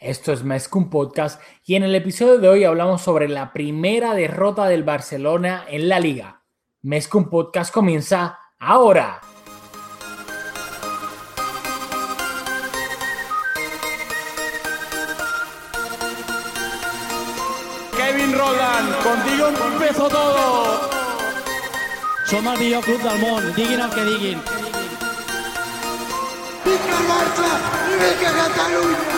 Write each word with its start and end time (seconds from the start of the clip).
Esto 0.00 0.32
es 0.32 0.44
Mezcum 0.44 0.90
Podcast 0.90 1.40
y 1.64 1.74
en 1.74 1.82
el 1.82 1.94
episodio 1.94 2.38
de 2.38 2.48
hoy 2.48 2.64
hablamos 2.64 3.00
sobre 3.00 3.28
la 3.28 3.54
primera 3.54 4.14
derrota 4.14 4.66
del 4.66 4.84
Barcelona 4.84 5.64
en 5.68 5.88
la 5.88 6.00
liga. 6.00 6.42
Mezcum 6.82 7.30
Podcast 7.30 7.72
comienza 7.72 8.38
ahora. 8.58 9.22
Kevin 17.96 18.32
Roland, 18.38 19.02
contigo 19.02 19.48
empezó 19.72 20.08
todo. 20.08 20.90
Som 22.26 22.46
el 22.48 22.58
millor 22.58 22.84
club 22.84 23.00
del 23.02 23.18
món, 23.20 23.54
diguin 23.54 23.80
el 23.80 23.90
que 23.90 24.04
diguin. 24.04 24.42
Vinga 26.64 26.98
el 26.98 27.06
Barça 27.06 27.50
i 27.92 28.00
vinga 28.02 28.32
Catalunya! 28.40 29.15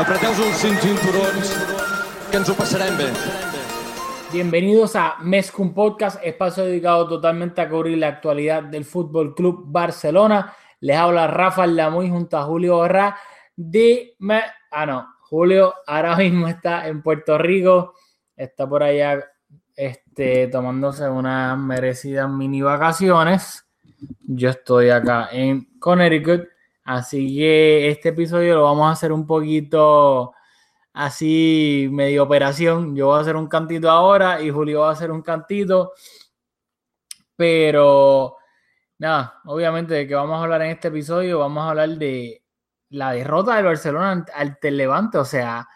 Apreteu 0.00 0.30
els 0.32 0.60
cinturons, 0.62 1.50
que 2.30 2.38
ens 2.38 2.48
ho 2.48 2.54
passarem 2.56 2.96
bé. 2.98 3.08
Bienvenidos 4.32 4.94
a 4.96 5.16
Mezcum 5.20 5.74
Podcast, 5.74 6.20
espacio 6.24 6.64
dedicado 6.64 7.06
totalmente 7.08 7.60
a 7.60 7.68
cubrir 7.68 7.98
la 7.98 8.08
actualidad 8.08 8.62
del 8.62 8.84
Fútbol 8.84 9.34
Club 9.34 9.64
Barcelona. 9.66 10.54
Les 10.80 10.96
habla 10.96 11.26
Rafael 11.26 11.76
Lamuy 11.76 12.08
junto 12.08 12.38
a 12.38 12.44
Julio 12.44 12.76
Borra 12.76 13.16
de... 13.56 14.14
Me- 14.20 14.42
Ah, 14.72 14.86
no, 14.86 15.04
Julio 15.22 15.74
ahora 15.86 16.16
mismo 16.16 16.46
está 16.46 16.86
en 16.86 17.02
Puerto 17.02 17.36
Rico, 17.36 17.94
está 18.36 18.68
por 18.68 18.84
allá 18.84 19.18
este, 19.74 20.46
tomándose 20.46 21.08
unas 21.08 21.58
merecidas 21.58 22.30
mini 22.30 22.62
vacaciones. 22.62 23.64
Yo 24.22 24.50
estoy 24.50 24.90
acá 24.90 25.28
en 25.32 25.66
Connecticut, 25.80 26.44
así 26.96 27.36
que 27.36 27.88
este 27.90 28.08
episodio 28.10 28.56
lo 28.56 28.64
vamos 28.64 28.88
a 28.88 28.92
hacer 28.92 29.12
un 29.12 29.26
poquito 29.26 30.32
así 30.92 31.88
medio 31.90 32.24
operación. 32.24 32.96
Yo 32.96 33.06
voy 33.06 33.18
a 33.18 33.22
hacer 33.22 33.36
un 33.36 33.46
cantito 33.46 33.88
ahora 33.90 34.42
y 34.42 34.50
Julio 34.50 34.80
va 34.80 34.90
a 34.90 34.92
hacer 34.92 35.10
un 35.10 35.22
cantito. 35.22 35.92
Pero 37.36 38.36
nada, 38.98 39.40
obviamente 39.46 39.94
de 39.94 40.06
que 40.06 40.14
vamos 40.14 40.38
a 40.38 40.42
hablar 40.42 40.62
en 40.62 40.72
este 40.72 40.88
episodio, 40.88 41.38
vamos 41.38 41.62
a 41.64 41.70
hablar 41.70 41.90
de 41.90 42.42
la 42.90 43.12
derrota 43.12 43.56
del 43.56 43.66
Barcelona 43.66 44.26
ante- 44.34 44.68
el 44.68 44.76
Levante. 44.76 45.18
O 45.18 45.24
sea, 45.24 45.66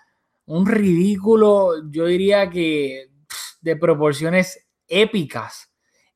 un 0.46 0.66
ridículo, 0.66 1.88
yo 1.90 2.06
diría 2.06 2.50
que 2.50 3.08
de 3.60 3.76
proporciones 3.76 4.66
épicas 4.88 5.70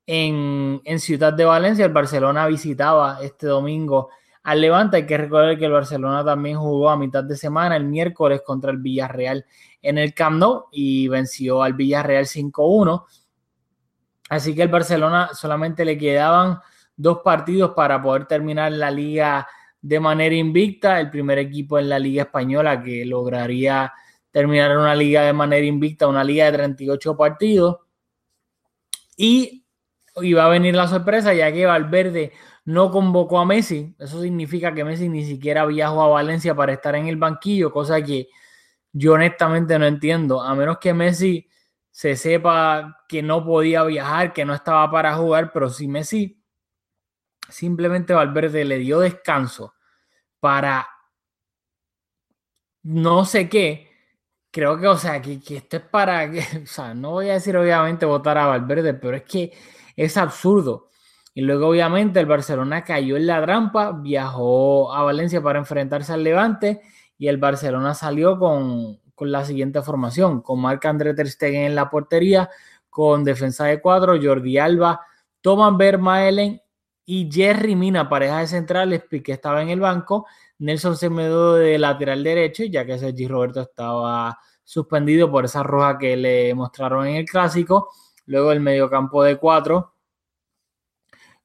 en, 0.07 0.81
en 0.85 0.99
Ciudad 1.01 1.33
de 1.33 1.45
Valencia. 1.45 1.87
El 1.87 1.93
Barcelona 1.93 2.47
visitaba 2.47 3.21
este 3.23 3.47
domingo 3.47 4.11
al 4.49 4.63
Levante. 4.63 4.97
Hay 4.97 5.07
que 5.07 5.19
recordar 5.19 5.59
que 5.59 5.67
el 5.67 5.73
Barcelona 5.73 6.25
también 6.25 6.57
jugó 6.57 6.89
a 6.89 6.97
mitad 6.97 7.23
de 7.23 7.37
semana, 7.37 7.77
el 7.77 7.85
miércoles, 7.85 8.41
contra 8.43 8.71
el 8.71 8.79
Villarreal 8.79 9.45
en 9.83 9.99
el 9.99 10.15
Camp 10.15 10.39
Nou 10.39 10.65
y 10.73 11.07
venció 11.07 11.63
al 11.63 11.75
Villarreal 11.75 12.25
5-1. 12.25 13.05
Así 14.31 14.55
que 14.55 14.63
el 14.63 14.69
Barcelona 14.69 15.31
solamente 15.35 15.85
le 15.85 15.99
quedaban 15.99 16.61
dos 16.97 17.19
partidos 17.23 17.73
para 17.77 18.03
poder 18.03 18.25
terminar 18.25 18.73
la 18.73 18.91
liga 18.91 19.47
de 19.83 20.01
manera 20.01 20.35
invicta. 20.35 20.99
El 20.99 21.11
primer 21.11 21.37
equipo 21.39 21.79
en 21.79 21.91
la 21.91 21.99
liga 21.99 22.23
española 22.23 22.83
que 22.83 23.05
lograría 23.05 23.93
terminar 24.31 24.79
una 24.79 24.95
liga 24.95 25.25
de 25.25 25.35
manera 25.35 25.67
invicta, 25.67 26.09
una 26.09 26.25
liga 26.25 26.47
de 26.47 26.53
38 26.53 27.17
partidos. 27.19 27.77
Y 29.15 29.67
iba 30.23 30.47
a 30.47 30.49
venir 30.49 30.75
la 30.75 30.89
sorpresa 30.89 31.35
ya 31.35 31.53
que 31.53 31.67
Valverde 31.67 32.33
no 32.69 32.91
convocó 32.91 33.39
a 33.39 33.47
Messi. 33.47 33.95
Eso 33.99 34.21
significa 34.21 34.75
que 34.75 34.85
Messi 34.85 35.09
ni 35.09 35.25
siquiera 35.25 35.65
viajó 35.65 36.03
a 36.03 36.09
Valencia 36.09 36.55
para 36.55 36.75
estar 36.75 36.95
en 36.97 37.09
el 37.09 37.17
banquillo, 37.17 37.73
cosa 37.73 38.03
que 38.03 38.29
yo 38.93 39.15
honestamente 39.15 39.79
no 39.79 39.87
entiendo. 39.87 40.43
A 40.43 40.55
menos 40.55 40.77
que 40.77 40.93
Messi 40.93 41.49
se 41.91 42.15
sepa 42.15 43.05
que 43.09 43.23
no 43.23 43.43
podía 43.43 43.85
viajar, 43.85 44.35
que 44.35 44.45
no 44.45 44.55
estaba 44.55 44.91
para 44.91 45.17
jugar, 45.17 45.51
pero 45.51 45.71
si 45.71 45.89
Messi 45.89 46.45
simplemente 47.49 48.13
Valverde 48.13 48.67
le 48.67 48.77
dio 48.77 49.01
descanso 49.01 49.73
para 50.39 50.87
no 52.83 53.25
sé 53.25 53.49
qué, 53.49 53.89
creo 54.51 54.79
que, 54.79 54.89
o 54.89 54.99
sea, 54.99 55.23
que, 55.23 55.41
que 55.41 55.57
esto 55.57 55.79
es 55.79 55.85
para, 55.85 56.31
que, 56.31 56.41
o 56.65 56.67
sea, 56.67 56.93
no 56.93 57.13
voy 57.13 57.31
a 57.31 57.35
decir 57.35 57.57
obviamente 57.57 58.05
votar 58.05 58.37
a 58.37 58.45
Valverde, 58.45 58.93
pero 58.93 59.17
es 59.17 59.23
que 59.23 59.53
es 59.97 60.19
absurdo. 60.19 60.89
Y 61.39 61.43
luego 61.43 61.69
obviamente 61.69 62.19
el 62.19 62.27
Barcelona 62.27 62.83
cayó 62.83 63.17
en 63.17 63.29
la 63.29 63.41
trampa, 63.41 63.93
viajó 63.93 64.93
a 64.93 65.05
Valencia 65.05 65.41
para 65.41 65.61
enfrentarse 65.61 66.13
al 66.13 66.25
Levante 66.25 66.81
y 67.17 67.29
el 67.29 67.37
Barcelona 67.37 67.95
salió 67.95 68.41
con, 68.41 68.99
con 69.15 69.31
la 69.31 69.45
siguiente 69.45 69.81
formación, 69.81 70.43
con 70.43 70.61
Marc 70.61 70.85
André 70.87 71.15
Ter 71.15 71.29
Stegen 71.29 71.63
en 71.63 71.77
la 71.77 71.91
portería, 71.91 72.51
con 72.91 73.23
defensa 73.23 73.67
de 73.67 73.81
cuatro, 73.81 74.19
Jordi 74.21 74.59
Alba, 74.59 75.01
Thomas 75.41 75.77
Vermaelen 75.77 76.61
y 77.05 77.31
Jerry 77.31 77.77
Mina, 77.77 78.09
pareja 78.09 78.41
de 78.41 78.49
centrales, 78.49 79.05
Piqué 79.09 79.31
estaba 79.31 79.63
en 79.63 79.69
el 79.69 79.79
banco, 79.79 80.27
Nelson 80.59 80.97
Semedo 80.97 81.55
de 81.55 81.79
lateral 81.79 82.25
derecho, 82.25 82.65
ya 82.65 82.85
que 82.85 82.99
Sergi 82.99 83.29
Roberto 83.29 83.61
estaba 83.61 84.37
suspendido 84.65 85.31
por 85.31 85.45
esa 85.45 85.63
roja 85.63 85.99
que 85.99 86.17
le 86.17 86.53
mostraron 86.57 87.07
en 87.07 87.15
el 87.15 87.27
clásico. 87.27 87.91
Luego 88.27 88.51
el 88.51 88.59
mediocampo 88.59 89.23
de 89.23 89.37
cuatro, 89.37 89.95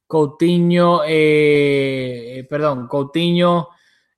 Coutinho, 0.06 1.02
eh, 1.04 2.38
eh, 2.38 2.46
perdón, 2.48 2.88
Coutinho, 2.88 3.68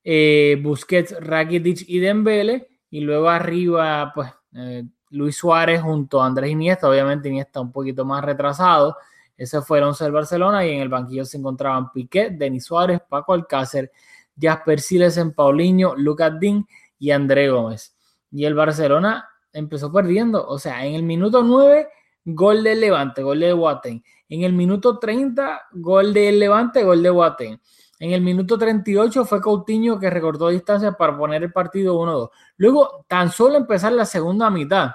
eh, 0.03 0.59
Busquets, 0.63 1.17
Rakitic 1.21 1.85
y 1.89 1.99
Dembele. 1.99 2.69
Y 2.91 3.01
luego 3.01 3.29
arriba, 3.29 4.13
pues, 4.15 4.31
eh, 4.55 4.85
Luis 5.11 5.37
Suárez 5.37 5.83
junto 5.83 6.23
a 6.23 6.27
Andrés 6.27 6.51
Iniesta. 6.51 6.89
Obviamente 6.89 7.29
Iniesta 7.29 7.61
un 7.61 7.73
poquito 7.73 8.05
más 8.05 8.25
retrasado. 8.25 8.97
Ese 9.37 9.61
fue 9.63 9.79
el 9.79 9.85
11 9.85 10.05
del 10.05 10.13
Barcelona 10.13 10.65
y 10.65 10.71
en 10.71 10.81
el 10.81 10.89
banquillo 10.89 11.25
se 11.25 11.37
encontraban 11.37 11.93
Piqué, 11.93 12.31
Denis 12.31 12.65
Suárez, 12.65 13.01
Paco 13.07 13.35
Alcácer, 13.35 13.93
Jasper 14.41 14.81
Silesen, 14.81 15.33
Paulinho, 15.35 15.95
Lucas 15.95 16.39
Dín 16.41 16.67
y 16.99 17.11
André 17.11 17.51
Gómez. 17.51 17.95
Y 18.31 18.45
el 18.45 18.55
Barcelona 18.55 19.29
empezó 19.53 19.93
perdiendo. 19.93 20.47
O 20.47 20.59
sea, 20.59 20.87
en 20.87 20.95
el 20.95 21.03
minuto 21.03 21.43
9, 21.43 21.89
gol 22.25 22.63
del 22.63 22.81
Levante, 22.81 23.23
gol 23.23 23.41
de 23.41 23.53
Boateng. 23.53 24.03
En 24.29 24.43
el 24.43 24.53
minuto 24.53 24.99
30, 24.99 25.69
gol 25.73 26.13
del 26.13 26.39
Levante, 26.39 26.83
gol 26.83 27.03
de 27.03 27.11
Boateng. 27.11 27.61
En 27.99 28.13
el 28.13 28.21
minuto 28.21 28.59
38 28.59 29.25
fue 29.25 29.41
Coutinho 29.41 29.99
que 29.99 30.11
recortó 30.11 30.49
distancia 30.49 30.93
para 30.93 31.17
poner 31.17 31.43
el 31.43 31.53
partido 31.53 31.99
1-2. 31.99 32.31
Luego, 32.59 33.05
tan 33.09 33.31
solo 33.31 33.57
empezar 33.57 33.93
la 33.93 34.05
segunda 34.05 34.51
mitad, 34.51 34.91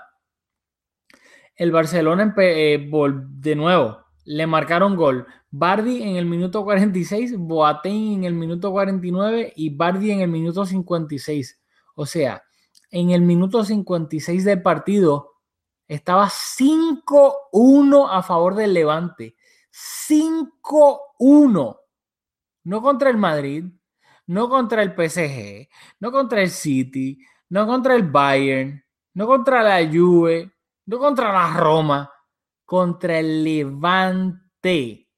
el 1.56 1.72
Barcelona 1.72 2.34
eh, 2.38 2.90
de 2.90 3.56
nuevo 3.56 3.98
le 4.26 4.48
marcaron 4.48 4.96
gol. 4.96 5.26
Bardi 5.50 6.02
en 6.04 6.16
el 6.16 6.26
minuto 6.26 6.64
46, 6.64 7.38
Boateng 7.38 8.14
en 8.14 8.24
el 8.24 8.34
minuto 8.34 8.72
49 8.72 9.54
y 9.56 9.76
Bardi 9.76 10.12
en 10.12 10.22
el 10.22 10.30
minuto 10.30 10.66
56. 10.66 11.60
O 11.96 12.06
sea, 12.06 12.44
en 12.90 13.12
el 13.12 13.22
minuto 13.22 13.64
56 13.64 14.46
del 14.46 14.62
partido 14.62 15.31
estaba 15.96 16.30
5-1 16.30 18.08
a 18.10 18.24
favor 18.24 18.56
del 18.56 18.74
Levante. 18.74 19.36
5-1. 19.70 21.80
No 22.64 22.82
contra 22.82 23.10
el 23.10 23.18
Madrid, 23.18 23.66
no 24.28 24.48
contra 24.48 24.84
el 24.84 24.94
PSG, 24.94 25.68
no 26.00 26.14
contra 26.14 26.42
el 26.42 26.50
City, 26.50 27.20
no 27.50 27.68
contra 27.68 27.96
el 27.96 28.10
Bayern, 28.10 28.82
no 29.16 29.28
contra 29.28 29.62
la 29.62 29.86
Juve, 29.86 30.54
no 30.86 30.98
contra 30.98 31.34
la 31.34 31.58
Roma, 31.58 32.10
contra 32.64 33.20
el 33.20 33.44
Levante. 33.44 35.10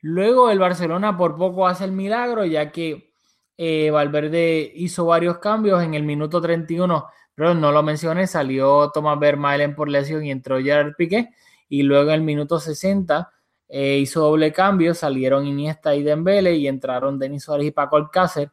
Luego 0.00 0.50
el 0.50 0.58
Barcelona 0.58 1.16
por 1.16 1.36
poco 1.36 1.64
hace 1.64 1.84
el 1.84 1.92
milagro, 1.92 2.44
ya 2.44 2.72
que 2.72 3.12
eh, 3.56 3.92
Valverde 3.92 4.72
hizo 4.74 5.06
varios 5.06 5.38
cambios 5.38 5.80
en 5.84 5.94
el 5.94 6.02
minuto 6.02 6.40
31, 6.40 7.06
pero 7.36 7.54
no 7.54 7.70
lo 7.70 7.82
mencioné, 7.84 8.26
salió 8.26 8.90
Thomas 8.92 9.20
Vermaelen 9.20 9.76
por 9.76 9.88
lesión 9.88 10.24
y 10.24 10.32
entró 10.32 10.58
Gerard 10.60 10.94
Piqué, 10.96 11.30
y 11.68 11.82
luego 11.82 12.10
en 12.10 12.16
el 12.16 12.22
minuto 12.22 12.58
60 12.58 13.30
eh, 13.68 13.98
hizo 13.98 14.20
doble 14.20 14.52
cambio, 14.52 14.94
salieron 14.94 15.46
Iniesta 15.46 15.94
y 15.94 16.02
Dembele 16.02 16.56
y 16.56 16.66
entraron 16.66 17.18
Denis 17.18 17.44
Suárez 17.44 17.66
y 17.66 17.70
Paco 17.72 17.96
Alcácer. 17.96 18.50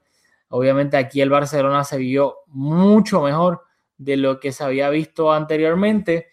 Obviamente 0.50 0.98
aquí 0.98 1.22
el 1.22 1.30
Barcelona 1.30 1.84
se 1.84 1.98
vio 1.98 2.38
mucho 2.48 3.22
mejor 3.22 3.62
de 3.98 4.18
lo 4.18 4.40
que 4.40 4.52
se 4.52 4.64
había 4.64 4.90
visto 4.90 5.32
anteriormente. 5.32 6.28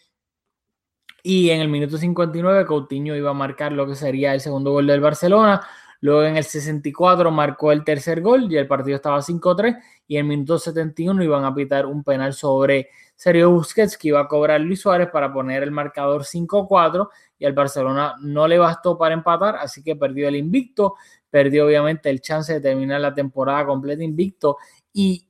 Y 1.23 1.51
en 1.51 1.61
el 1.61 1.69
minuto 1.69 1.99
59 1.99 2.67
Coutinho 2.67 3.15
iba 3.15 3.31
a 3.31 3.35
marcar 3.35 3.73
lo 3.73 3.87
que 3.87 3.95
sería 3.95 4.35
el 4.35 4.41
segundo 4.41 4.73
gol 4.73 4.87
del 4.87 5.01
Barcelona. 5.01 5.63
Luego 6.01 6.25
en 6.25 6.37
el 6.37 6.45
64 6.45 7.31
marcó 7.31 7.73
el 7.73 7.85
tercer 7.85 8.21
gol 8.21 8.51
y 8.51 8.57
el 8.57 8.67
partido 8.67 8.97
estaba 8.97 9.21
5-3. 9.21 9.79
Y 10.09 10.17
en 10.17 10.21
el 10.21 10.29
minuto 10.29 10.59
71 10.59 11.23
iban 11.23 11.45
a 11.45 11.55
pitar 11.55 11.87
un 11.87 12.03
penal 12.03 12.33
sobre 12.33 12.89
Sergio 13.17 13.51
Busquets 13.51 13.99
que 13.99 14.09
iba 14.09 14.21
a 14.21 14.29
cobrar 14.29 14.61
Luis 14.61 14.81
Suárez 14.81 15.09
para 15.13 15.33
poner 15.33 15.63
el 15.63 15.71
marcador 15.71 16.25
5-4 16.25 17.09
y 17.39 17.45
al 17.45 17.53
Barcelona 17.53 18.15
no 18.21 18.49
le 18.49 18.59
bastó 18.59 18.97
para 18.97 19.15
empatar, 19.15 19.57
así 19.57 19.83
que 19.83 19.97
perdió 19.97 20.29
el 20.29 20.37
invicto, 20.37 20.95
perdió 21.29 21.67
obviamente 21.67 22.09
el 22.09 22.21
chance 22.21 22.53
de 22.53 22.61
terminar 22.61 23.01
la 23.01 23.15
temporada 23.15 23.67
completa 23.67 24.03
invicto 24.03 24.57
y 24.93 25.27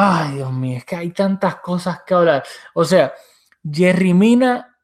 Ay, 0.00 0.36
Dios 0.36 0.52
mío, 0.52 0.78
es 0.78 0.84
que 0.84 0.94
hay 0.96 1.10
tantas 1.10 1.56
cosas 1.56 2.02
que 2.06 2.14
hablar. 2.14 2.44
O 2.74 2.84
sea, 2.84 3.12
Jerry 3.68 4.14
Mina, 4.14 4.78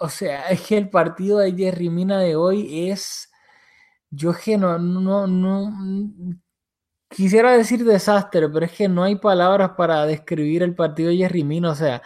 o 0.00 0.08
sea, 0.08 0.48
es 0.50 0.62
que 0.62 0.76
el 0.76 0.90
partido 0.90 1.38
de 1.38 1.52
Jerry 1.52 1.88
Mina 1.88 2.18
de 2.18 2.34
hoy 2.34 2.90
es, 2.90 3.29
yo 4.10 4.32
que 4.34 4.58
no, 4.58 4.78
no, 4.78 5.26
no, 5.26 5.72
quisiera 7.08 7.52
decir 7.52 7.84
desastre, 7.84 8.48
pero 8.48 8.66
es 8.66 8.72
que 8.72 8.88
no 8.88 9.02
hay 9.04 9.16
palabras 9.16 9.72
para 9.76 10.06
describir 10.06 10.62
el 10.62 10.74
partido 10.74 11.10
de 11.10 11.18
Jerry 11.18 11.44
Mina. 11.44 11.70
O 11.70 11.74
sea, 11.74 12.02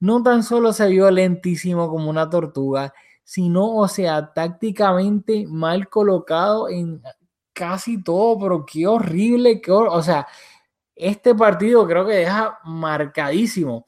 no 0.00 0.22
tan 0.22 0.42
solo 0.42 0.72
se 0.72 0.88
vio 0.88 1.10
lentísimo 1.10 1.88
como 1.88 2.10
una 2.10 2.28
tortuga, 2.30 2.92
sino, 3.24 3.76
o 3.76 3.88
sea, 3.88 4.32
tácticamente 4.32 5.46
mal 5.48 5.88
colocado 5.88 6.68
en 6.68 7.02
casi 7.52 8.02
todo, 8.02 8.38
pero 8.38 8.64
qué 8.66 8.86
horrible, 8.86 9.60
qué 9.60 9.72
o 9.72 10.02
sea, 10.02 10.26
este 10.94 11.34
partido 11.34 11.86
creo 11.86 12.06
que 12.06 12.14
deja 12.14 12.58
marcadísimo 12.64 13.86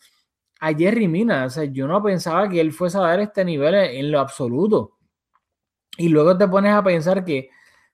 a 0.61 0.75
Jerry 0.75 1.08
Mina. 1.08 1.46
O 1.46 1.50
sea, 1.50 1.64
yo 1.64 1.87
no 1.88 2.02
pensaba 2.02 2.49
que 2.49 2.61
él 2.61 2.72
fuese 2.72 2.99
a 2.99 3.02
dar 3.02 3.20
este 3.20 3.44
nivel 3.44 3.75
en, 3.75 4.11
lo 4.12 4.20
absoluto. 4.20 4.99
Y 5.96 6.08
luego 6.08 6.37
te 6.37 6.49
pones 6.49 6.72
a 6.72 6.82
pensar 6.82 7.25
que 7.25 7.50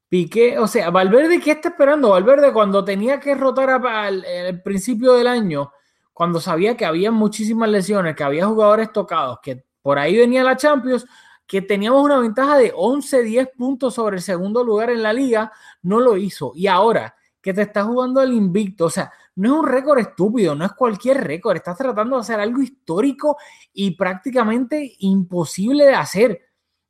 Piqué, 0.08 0.58
o 0.58 0.69
sea, 0.69 0.91
Valverde, 0.91 1.41
¿qué 1.41 1.53
está 1.53 1.70
esperando? 1.70 2.11
Valverde 2.11 2.53
cuando 2.53 2.85
tenía 2.85 3.19
que 3.19 3.35
rotar 3.35 3.70
al 3.70 4.62
principio 4.62 5.14
del 5.14 5.26
año, 5.26 5.73
cuando 6.12 6.41
sabía 6.41 6.76
que 6.76 6.87
había 6.87 7.11
muchísimas 7.11 7.69
lesiones, 7.69 8.14
que 8.14 8.23
había 8.25 8.47
jugadores 8.47 8.93
tocados, 8.93 9.41
que 9.43 9.64
por 9.82 9.99
ahí 9.99 10.17
venía 10.17 10.44
la 10.44 10.56
Champions, 10.56 11.06
que 11.47 11.62
teníamos 11.62 12.05
una 12.05 12.19
ventaja 12.19 12.56
de 12.56 12.73
11, 12.75 13.23
10 13.23 13.49
puntos 13.56 13.94
sobre 13.94 14.17
el 14.17 14.23
segundo 14.23 14.64
lugar 14.64 14.91
en 14.91 15.03
la 15.03 15.12
liga, 15.12 15.53
no 15.82 16.00
lo 16.00 16.17
hizo. 16.17 16.52
Y 16.55 16.67
ahora 16.67 17.14
que 17.41 17.52
te 17.52 17.62
está 17.62 17.85
jugando 17.85 18.23
el 18.23 18.32
invicto, 18.32 18.87
o 18.87 18.91
sea, 18.91 19.12
no 19.37 19.55
es 19.55 19.61
un 19.61 19.67
récord 19.67 19.99
estúpido, 19.99 20.55
no 20.55 20.64
es 20.64 20.73
cualquier 20.73 21.23
récord, 21.23 21.56
estás 21.56 21.76
tratando 21.76 22.17
de 22.17 22.23
hacer 22.23 22.41
algo 22.41 22.62
histórico 22.62 23.37
y 23.73 23.91
prácticamente 23.93 24.94
imposible 25.00 25.85
de 25.85 25.94
hacer. 25.94 26.46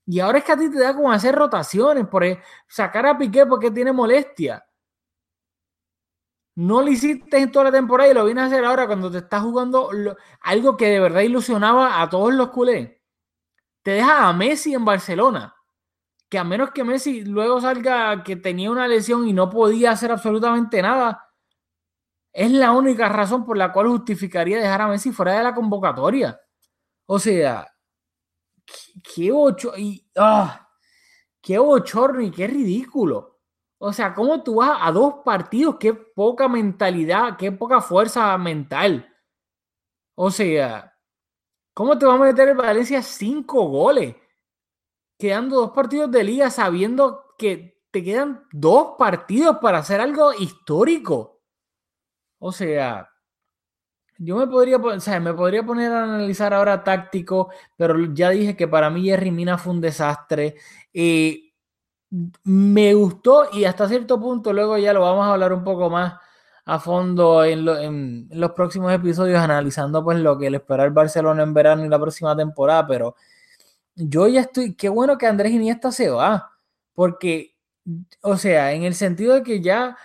Y 0.07 0.21
ahora 0.21 0.39
es 0.39 0.45
que 0.45 0.53
a 0.53 0.57
ti 0.57 0.71
te 0.71 0.79
da 0.79 0.95
como 0.95 1.11
hacer 1.13 1.35
rotaciones, 1.35 2.07
por 2.07 2.25
sacar 2.69 3.07
a 3.07 3.19
Piqué 3.19 3.45
porque 3.47 3.71
tiene 3.71 3.93
molestia. 3.93 4.65
No 6.55 6.81
lo 6.81 6.89
hiciste 6.89 7.39
en 7.39 7.53
toda 7.53 7.67
la 7.67 7.73
temporada 7.73 8.11
y 8.11 8.15
lo 8.15 8.25
vienes 8.25 8.45
a 8.45 8.47
hacer 8.47 8.65
ahora 8.65 8.87
cuando 8.87 9.11
te 9.11 9.19
estás 9.19 9.43
jugando 9.43 9.91
algo 10.41 10.77
que 10.77 10.87
de 10.89 11.01
verdad 11.01 11.21
ilusionaba 11.21 12.01
a 12.01 12.09
todos 12.09 12.33
los 12.33 12.49
culés. 12.51 12.93
Te 13.83 13.93
deja 13.93 14.29
a 14.29 14.33
Messi 14.33 14.73
en 14.75 14.85
Barcelona 14.85 15.57
que 16.29 16.39
a 16.39 16.45
menos 16.45 16.71
que 16.73 16.85
Messi 16.85 17.25
luego 17.25 17.61
salga 17.61 18.23
que 18.25 18.37
tenía 18.37 18.71
una 18.71 18.89
lesión 18.89 19.29
y 19.29 19.33
no 19.33 19.49
podía 19.51 19.93
hacer 19.93 20.11
absolutamente 20.11 20.83
nada, 20.83 21.31
es 22.33 22.51
la 22.51 22.73
única 22.73 23.09
razón 23.09 23.45
por 23.45 23.57
la 23.57 23.73
cual 23.73 23.89
justificaría 23.89 24.59
dejar 24.59 24.83
a 24.83 24.89
Messi 24.89 25.13
fuera 25.13 25.35
de 25.35 25.45
la 25.45 25.55
convocatoria. 25.55 26.41
O 27.07 27.19
sea, 27.19 27.67
qué 29.03 29.33
ocho 29.33 29.73
y 29.77 30.09
ah, 30.17 30.69
qué 31.41 31.59
bochorno 31.59 32.21
y 32.23 32.31
qué 32.31 32.47
ridículo. 32.47 33.41
O 33.79 33.93
sea, 33.93 34.15
¿cómo 34.15 34.43
tú 34.43 34.57
vas 34.57 34.79
a 34.81 34.91
dos 34.93 35.17
partidos? 35.25 35.77
Qué 35.79 35.95
poca 35.95 36.49
mentalidad, 36.49 37.37
qué 37.37 37.53
poca 37.53 37.81
fuerza 37.81 38.37
mental. 38.39 39.13
O 40.15 40.31
sea, 40.31 40.95
¿cómo 41.75 41.99
te 41.99 42.07
va 42.07 42.15
a 42.15 42.19
meter 42.19 42.49
el 42.49 42.57
Valencia 42.57 43.03
cinco 43.03 43.69
goles? 43.69 44.17
quedando 45.19 45.57
dos 45.57 45.71
partidos 45.73 46.11
de 46.11 46.25
liga 46.25 46.51
sabiendo 46.51 47.35
que 47.39 47.83
te 47.91 48.05
quedan 48.05 48.47
dos 48.53 48.95
partidos 48.99 49.59
para 49.59 49.79
hacer 49.79 50.01
algo 50.01 50.33
histórico. 50.35 51.43
O 52.39 52.53
sea, 52.53 53.11
yo 54.19 54.37
me 54.37 54.47
podría, 54.47 54.77
o 54.77 55.21
me 55.21 55.35
podría 55.35 55.65
poner 55.65 55.93
a 55.93 56.05
analizar 56.05 56.55
ahora 56.55 56.83
táctico, 56.85 57.51
pero 57.77 58.13
ya 58.15 58.31
dije 58.31 58.57
que 58.57 58.69
para 58.69 58.91
mí 58.91 59.05
Jerry 59.05 59.31
Mina 59.31 59.59
fue 59.59 59.73
un 59.73 59.81
desastre. 59.81 60.57
y 60.93 61.43
me 62.45 62.95
gustó 62.95 63.49
y 63.53 63.65
hasta 63.65 63.89
cierto 63.89 64.21
punto, 64.21 64.53
luego 64.53 64.79
ya 64.79 64.93
lo 64.93 65.01
vamos 65.01 65.27
a 65.27 65.33
hablar 65.33 65.53
un 65.53 65.65
poco 65.65 65.91
más 65.91 66.15
a 66.65 66.79
fondo 66.79 67.45
en, 67.45 67.69
en 67.69 68.29
los 68.31 68.53
próximos 68.53 68.93
episodios, 68.93 69.39
analizando 69.39 70.03
pues 70.03 70.19
lo 70.19 70.39
que 70.39 70.51
le 70.51 70.59
espera 70.59 70.85
el 70.85 70.91
Barcelona 70.91 71.43
en 71.43 71.55
verano 71.55 71.85
y 71.85 71.89
la 71.89 71.99
próxima 71.99 72.37
temporada, 72.37 72.87
pero 72.87 73.17
yo 73.95 74.29
ya 74.29 74.43
estoy, 74.43 74.75
qué 74.75 74.89
bueno 74.89 75.19
que 75.19 75.27
Andrés 75.27 75.53
Iniesta 75.53 75.93
se 75.93 76.11
va, 76.11 76.53
porque, 76.95 77.57
o 78.23 78.37
sea, 78.37 78.73
en 78.73 78.83
el 78.83 78.95
sentido 78.95 79.35
de 79.35 79.43
que 79.43 79.61
ya 79.61 79.97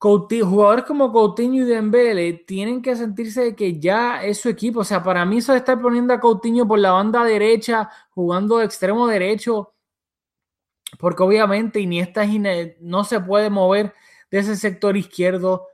jugadores 0.00 0.84
como 0.86 1.12
Coutinho 1.12 1.62
y 1.62 1.66
Dembele 1.66 2.32
tienen 2.32 2.80
que 2.80 2.96
sentirse 2.96 3.54
que 3.54 3.78
ya 3.78 4.24
es 4.24 4.40
su 4.40 4.48
equipo, 4.48 4.80
o 4.80 4.84
sea, 4.84 5.02
para 5.02 5.26
mí 5.26 5.38
eso 5.38 5.52
de 5.52 5.58
estar 5.58 5.80
poniendo 5.80 6.14
a 6.14 6.20
Coutinho 6.20 6.66
por 6.66 6.78
la 6.78 6.92
banda 6.92 7.22
derecha, 7.22 7.90
jugando 8.10 8.58
de 8.58 8.64
extremo 8.64 9.06
derecho, 9.06 9.74
porque 10.98 11.22
obviamente 11.22 11.80
Iniesta 11.80 12.24
no 12.80 13.04
se 13.04 13.20
puede 13.20 13.50
mover 13.50 13.94
de 14.30 14.38
ese 14.38 14.56
sector 14.56 14.96
izquierdo. 14.96 15.66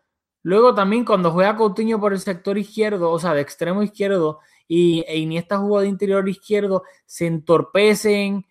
Luego 0.43 0.75
también 0.75 1.05
cuando 1.05 1.31
juega 1.31 1.57
Coutinho 1.57 2.01
por 2.01 2.13
el 2.13 2.21
sector 2.21 2.59
izquierdo, 2.59 3.13
o 3.13 3.19
sea, 3.21 3.33
de 3.33 3.43
extremo 3.43 3.83
izquierdo, 3.83 4.41
y 4.67 5.05
e 5.07 5.19
Iniesta 5.19 5.59
jugó 5.59 5.81
de 5.81 5.89
interior 5.89 6.29
izquierdo, 6.29 6.83
se 7.07 7.27
entorpecen, 7.27 8.45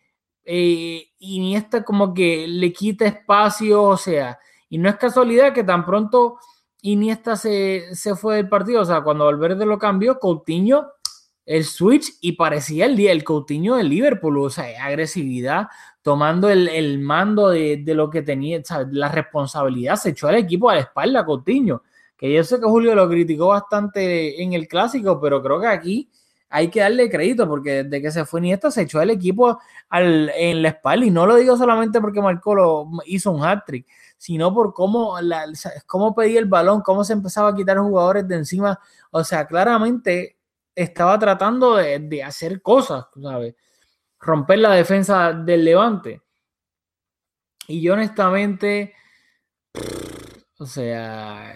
eh, 0.46 1.10
Iniesta 1.20 1.84
como 1.84 2.14
que 2.14 2.48
le 2.48 2.72
quita 2.72 3.06
espacio, 3.06 3.84
o 3.84 3.98
sea, 3.98 4.40
y 4.76 4.78
no 4.78 4.90
es 4.90 4.98
casualidad 4.98 5.54
que 5.54 5.64
tan 5.64 5.86
pronto 5.86 6.38
Iniesta 6.82 7.38
se, 7.38 7.96
se 7.96 8.14
fue 8.14 8.36
del 8.36 8.50
partido, 8.50 8.82
o 8.82 8.86
sea, 8.86 9.04
cuando 9.04 9.24
Valverde 9.24 9.66
lo 9.66 9.80
cambió, 9.80 10.20
Coutinho 10.20 10.88
el 11.46 11.64
switch 11.64 12.18
y 12.20 12.34
parecía 12.34 12.86
el, 12.86 13.00
el 13.00 13.24
Coutinho 13.24 13.76
de 13.76 13.86
Liverpool, 13.86 14.38
o 14.38 14.50
sea, 14.50 14.86
agresividad, 14.86 15.68
tomando 16.02 16.50
el, 16.50 17.00
mando 17.00 17.52
de, 17.52 17.82
lo 17.88 18.10
que 18.10 18.22
tenía, 18.22 18.62
la 18.92 19.08
responsabilidad, 19.08 19.96
se 19.96 20.10
echó 20.10 20.28
al 20.28 20.36
equipo 20.36 20.70
a 20.70 20.76
la 20.76 20.82
espalda 20.82 21.26
Coutinho 21.26 21.82
que 22.18 22.34
yo 22.34 22.44
sé 22.44 22.60
que 22.60 22.66
Julio 22.66 22.96
lo 22.96 23.08
criticó 23.08 23.48
bastante 23.48 24.44
en 24.44 24.52
el 24.52 24.68
clásico, 24.68 25.22
pero 25.22 25.42
creo 25.42 25.62
que 25.62 25.68
aquí 25.68 26.10
hay 26.50 26.70
que 26.70 26.80
darle 26.80 27.10
crédito 27.10 27.48
porque 27.48 27.84
desde 27.84 28.02
que 28.02 28.12
se 28.12 28.26
fue 28.26 28.42
Nieta 28.42 28.72
se 28.72 28.84
echó 28.84 29.02
el 29.02 29.10
equipo 29.10 29.60
al, 29.90 30.32
en 30.36 30.62
la 30.62 30.70
espalda 30.70 31.06
y 31.06 31.12
no 31.12 31.26
lo 31.26 31.36
digo 31.36 31.58
solamente 31.58 32.00
porque 32.00 32.22
Marco 32.22 32.56
lo 32.56 32.90
hizo 33.06 33.32
un 33.32 33.44
hat-trick, 33.44 33.86
sino 34.26 34.52
por 34.52 34.74
cómo, 34.74 35.16
cómo 35.86 36.16
pedía 36.16 36.40
el 36.40 36.48
balón, 36.48 36.82
cómo 36.82 37.04
se 37.04 37.14
empezaba 37.14 37.50
a 37.50 37.56
quitar 37.56 37.78
jugadores 37.78 38.28
de 38.28 38.38
encima. 38.38 38.80
O 39.12 39.24
sea, 39.24 39.46
claramente 39.46 40.40
estaba 40.74 41.20
tratando 41.20 41.76
de, 41.76 42.00
de 42.00 42.24
hacer 42.24 42.60
cosas, 42.64 43.06
¿sabes? 43.22 43.54
Romper 44.20 44.58
la 44.58 44.72
defensa 44.72 45.32
del 45.32 45.64
Levante. 45.64 46.24
Y 47.68 47.84
yo 47.84 47.94
honestamente, 47.94 48.96
o 50.58 50.66
sea, 50.66 51.54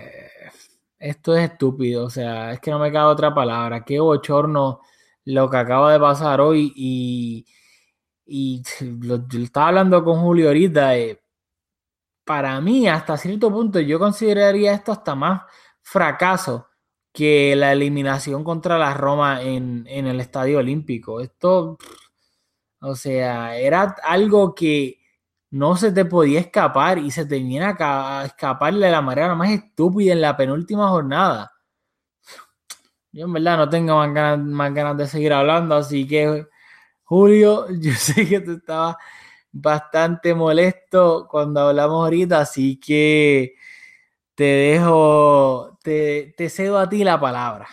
esto 1.00 1.36
es 1.36 1.50
estúpido, 1.50 2.06
o 2.06 2.10
sea, 2.12 2.52
es 2.54 2.60
que 2.60 2.70
no 2.70 2.78
me 2.78 2.92
cabe 2.92 3.12
otra 3.12 3.34
palabra. 3.34 3.84
Qué 3.84 4.00
bochorno 4.00 4.82
lo 5.26 5.50
que 5.50 5.58
acaba 5.58 5.92
de 5.92 6.00
pasar 6.00 6.40
hoy 6.40 6.72
y, 6.76 7.48
y 8.28 8.62
lo, 9.02 9.26
estaba 9.42 9.70
hablando 9.70 10.04
con 10.04 10.22
Julio 10.22 10.50
ahorita. 10.50 10.96
Eh, 10.98 11.20
para 12.30 12.62
mí, 12.62 12.88
hasta 12.88 13.18
cierto 13.18 13.50
punto, 13.52 13.80
yo 13.80 13.98
consideraría 13.98 14.72
esto 14.72 14.92
hasta 14.92 15.16
más 15.16 15.42
fracaso 15.82 16.68
que 17.12 17.56
la 17.56 17.72
eliminación 17.72 18.44
contra 18.44 18.78
la 18.78 18.94
Roma 18.94 19.42
en, 19.42 19.88
en 19.88 20.06
el 20.06 20.20
Estadio 20.20 20.60
Olímpico. 20.60 21.22
Esto, 21.22 21.80
o 22.82 22.96
sea, 22.96 23.58
era 23.58 23.96
algo 24.04 24.54
que 24.54 25.00
no 25.50 25.76
se 25.76 25.92
te 25.92 26.06
podía 26.06 26.40
escapar 26.40 27.00
y 27.00 27.10
se 27.10 27.26
te 27.26 27.40
viene 27.40 27.66
a 27.80 28.26
escapar 28.28 28.76
de 28.76 28.92
la 28.92 29.02
manera 29.02 29.34
más 29.34 29.50
estúpida 29.50 30.14
en 30.14 30.22
la 30.22 30.38
penúltima 30.38 30.88
jornada. 30.90 31.52
Yo 33.12 33.26
en 33.26 33.34
verdad 33.34 33.58
no 33.58 33.70
tengo 33.70 33.96
más 33.98 34.14
ganas, 34.14 34.46
más 34.46 34.72
ganas 34.72 34.98
de 34.98 35.08
seguir 35.08 35.34
hablando, 35.34 35.74
así 35.78 36.06
que 36.06 36.46
Julio, 37.06 37.66
yo 37.82 37.92
sé 37.94 38.28
que 38.30 38.40
tú 38.40 38.52
estabas 38.52 38.98
bastante 39.62 40.34
molesto 40.34 41.28
cuando 41.30 41.62
hablamos 41.62 42.04
ahorita, 42.04 42.39
así 42.39 42.80
que 42.80 43.56
te 44.36 44.44
dejo, 44.44 45.78
te, 45.84 46.34
te 46.38 46.50
cedo 46.50 46.78
a 46.78 46.89
ti 46.89 47.04
la 47.04 47.20
palabra. 47.20 47.68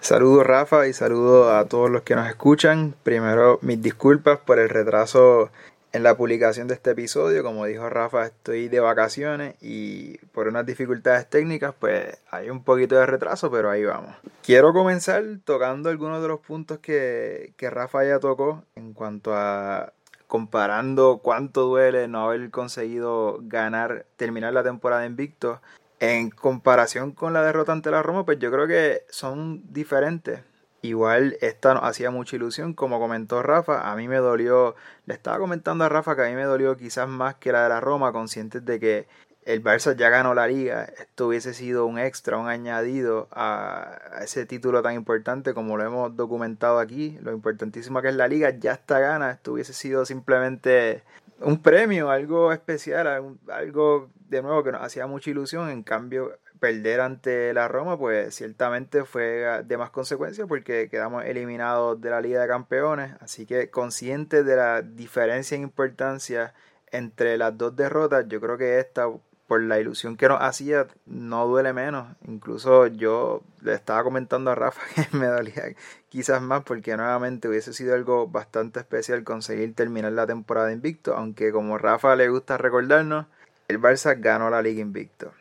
Saludos 0.00 0.46
Rafa 0.46 0.86
y 0.86 0.92
saludo 0.92 1.54
a 1.56 1.64
todos 1.64 1.90
los 1.90 2.02
que 2.02 2.14
nos 2.14 2.28
escuchan. 2.28 2.94
Primero 3.02 3.58
mis 3.62 3.82
disculpas 3.82 4.38
por 4.38 4.58
el 4.58 4.68
retraso 4.68 5.50
en 5.92 6.02
la 6.02 6.16
publicación 6.16 6.68
de 6.68 6.74
este 6.74 6.92
episodio. 6.92 7.42
Como 7.42 7.66
dijo 7.66 7.88
Rafa, 7.88 8.26
estoy 8.26 8.68
de 8.68 8.80
vacaciones 8.80 9.56
y 9.60 10.18
por 10.28 10.48
unas 10.48 10.66
dificultades 10.66 11.28
técnicas, 11.28 11.74
pues 11.78 12.16
hay 12.30 12.50
un 12.50 12.62
poquito 12.62 12.96
de 12.96 13.06
retraso, 13.06 13.50
pero 13.50 13.70
ahí 13.70 13.84
vamos. 13.84 14.14
Quiero 14.42 14.72
comenzar 14.72 15.24
tocando 15.44 15.88
algunos 15.88 16.22
de 16.22 16.28
los 16.28 16.40
puntos 16.40 16.78
que, 16.78 17.52
que 17.56 17.70
Rafa 17.70 18.04
ya 18.04 18.18
tocó 18.18 18.64
en 18.76 18.92
cuanto 18.92 19.34
a 19.34 19.92
comparando 20.28 21.18
cuánto 21.22 21.62
duele 21.62 22.06
no 22.06 22.26
haber 22.26 22.50
conseguido 22.50 23.40
ganar, 23.42 24.06
terminar 24.16 24.52
la 24.52 24.62
temporada 24.62 25.06
invicto. 25.06 25.60
En 26.00 26.30
comparación 26.30 27.10
con 27.10 27.32
la 27.32 27.42
derrota 27.42 27.72
ante 27.72 27.90
la 27.90 28.02
Roma, 28.02 28.24
pues 28.24 28.38
yo 28.38 28.52
creo 28.52 28.68
que 28.68 29.02
son 29.10 29.62
diferentes. 29.72 30.42
Igual 30.80 31.36
esta 31.40 31.72
hacía 31.78 32.12
mucha 32.12 32.36
ilusión, 32.36 32.72
como 32.72 33.00
comentó 33.00 33.42
Rafa, 33.42 33.90
a 33.90 33.96
mí 33.96 34.06
me 34.06 34.18
dolió, 34.18 34.76
le 35.06 35.14
estaba 35.14 35.38
comentando 35.38 35.84
a 35.84 35.88
Rafa 35.88 36.14
que 36.14 36.22
a 36.22 36.28
mí 36.28 36.34
me 36.34 36.44
dolió 36.44 36.76
quizás 36.76 37.08
más 37.08 37.34
que 37.34 37.50
la 37.50 37.64
de 37.64 37.70
la 37.70 37.80
Roma, 37.80 38.12
conscientes 38.12 38.64
de 38.64 38.78
que 38.78 39.08
el 39.48 39.64
Barça 39.64 39.96
ya 39.96 40.10
ganó 40.10 40.34
la 40.34 40.46
liga, 40.46 40.84
esto 40.84 41.28
hubiese 41.28 41.54
sido 41.54 41.86
un 41.86 41.98
extra, 41.98 42.36
un 42.36 42.48
añadido 42.48 43.28
a, 43.30 43.98
ese 44.20 44.44
título 44.44 44.82
tan 44.82 44.94
importante 44.94 45.54
como 45.54 45.78
lo 45.78 45.84
hemos 45.84 46.14
documentado 46.14 46.78
aquí, 46.78 47.18
lo 47.22 47.32
importantísimo 47.32 48.02
que 48.02 48.08
es 48.08 48.14
la 48.14 48.28
liga, 48.28 48.50
ya 48.50 48.72
está 48.72 48.98
gana, 48.98 49.30
esto 49.30 49.54
hubiese 49.54 49.72
sido 49.72 50.04
simplemente 50.04 51.02
un 51.40 51.62
premio, 51.62 52.10
algo 52.10 52.52
especial, 52.52 53.38
algo 53.48 54.10
de 54.28 54.42
nuevo 54.42 54.62
que 54.62 54.72
nos 54.72 54.82
hacía 54.82 55.06
mucha 55.06 55.30
ilusión, 55.30 55.70
en 55.70 55.82
cambio 55.82 56.38
perder 56.60 57.00
ante 57.00 57.54
la 57.54 57.68
Roma, 57.68 57.96
pues 57.96 58.34
ciertamente 58.34 59.04
fue 59.04 59.62
de 59.64 59.78
más 59.78 59.88
consecuencias 59.88 60.46
porque 60.46 60.90
quedamos 60.90 61.24
eliminados 61.24 61.98
de 62.02 62.10
la 62.10 62.20
Liga 62.20 62.42
de 62.42 62.48
Campeones. 62.48 63.14
Así 63.20 63.46
que 63.46 63.70
consciente 63.70 64.42
de 64.42 64.56
la 64.56 64.82
diferencia 64.82 65.54
en 65.54 65.62
importancia 65.62 66.52
entre 66.90 67.38
las 67.38 67.56
dos 67.56 67.76
derrotas, 67.76 68.26
yo 68.28 68.40
creo 68.40 68.58
que 68.58 68.80
esta, 68.80 69.06
por 69.48 69.62
la 69.62 69.80
ilusión 69.80 70.16
que 70.16 70.28
nos 70.28 70.40
hacía, 70.42 70.86
no 71.06 71.46
duele 71.46 71.72
menos. 71.72 72.06
Incluso 72.28 72.86
yo 72.86 73.42
le 73.62 73.72
estaba 73.72 74.04
comentando 74.04 74.50
a 74.50 74.54
Rafa 74.54 74.82
que 74.94 75.16
me 75.16 75.26
dolía 75.26 75.74
quizás 76.10 76.42
más 76.42 76.62
porque 76.62 76.96
nuevamente 76.96 77.48
hubiese 77.48 77.72
sido 77.72 77.94
algo 77.94 78.28
bastante 78.28 78.78
especial 78.78 79.24
conseguir 79.24 79.74
terminar 79.74 80.12
la 80.12 80.26
temporada 80.26 80.70
invicto, 80.70 81.16
aunque 81.16 81.50
como 81.50 81.78
Rafa 81.78 82.14
le 82.14 82.28
gusta 82.28 82.58
recordarnos, 82.58 83.26
el 83.68 83.80
Barça 83.80 84.20
ganó 84.20 84.50
la 84.50 84.60
liga 84.60 84.82
invicto. 84.82 85.32